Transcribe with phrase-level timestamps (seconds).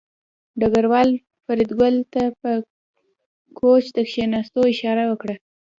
[0.59, 1.09] ډګروال
[1.45, 2.51] فریدګل ته په
[3.59, 5.35] کوچ د کېناستو اشاره وکړه